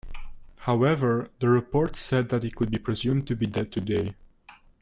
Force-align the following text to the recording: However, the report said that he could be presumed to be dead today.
However, 0.61 1.29
the 1.41 1.49
report 1.49 1.95
said 1.95 2.29
that 2.29 2.41
he 2.41 2.49
could 2.49 2.71
be 2.71 2.79
presumed 2.79 3.27
to 3.27 3.35
be 3.35 3.45
dead 3.45 3.71
today. 3.71 4.15